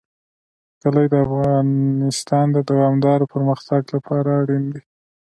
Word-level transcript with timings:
کلي 0.81 1.05
د 1.11 1.15
افغانستان 1.27 2.45
د 2.53 2.57
دوامداره 2.69 3.25
پرمختګ 3.33 3.81
لپاره 3.95 4.29
اړین 4.41 4.63
دي. 4.73 4.81